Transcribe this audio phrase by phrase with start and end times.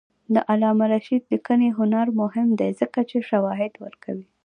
[0.33, 4.25] د علامه رشاد لیکنی هنر مهم دی ځکه چې شواهد ورکوي.